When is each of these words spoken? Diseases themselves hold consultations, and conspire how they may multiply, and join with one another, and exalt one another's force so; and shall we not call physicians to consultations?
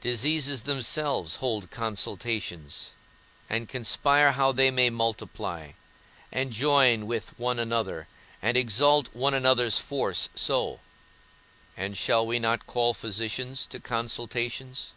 Diseases 0.00 0.62
themselves 0.62 1.34
hold 1.42 1.72
consultations, 1.72 2.92
and 3.50 3.68
conspire 3.68 4.30
how 4.30 4.52
they 4.52 4.70
may 4.70 4.90
multiply, 4.90 5.72
and 6.30 6.52
join 6.52 7.04
with 7.08 7.36
one 7.36 7.58
another, 7.58 8.06
and 8.40 8.56
exalt 8.56 9.08
one 9.12 9.34
another's 9.34 9.80
force 9.80 10.28
so; 10.36 10.78
and 11.76 11.98
shall 11.98 12.24
we 12.24 12.38
not 12.38 12.68
call 12.68 12.94
physicians 12.94 13.66
to 13.66 13.80
consultations? 13.80 14.92